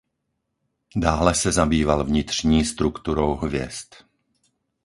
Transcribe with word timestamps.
Dále 0.95 1.35
se 1.35 1.51
zabýval 1.51 2.03
vnitřní 2.03 2.65
strukturou 2.65 3.35
hvězd. 3.35 3.87